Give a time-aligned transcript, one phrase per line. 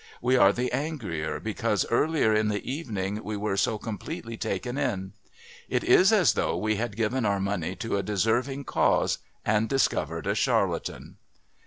[0.19, 5.13] We are the angrier because earlier in the evening we were so completely taken in.
[5.69, 10.25] It is as though we had given our money to a deserving cause and discovered
[10.25, 11.17] a charlatan.